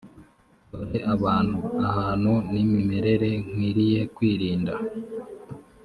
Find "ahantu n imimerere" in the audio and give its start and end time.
1.89-3.29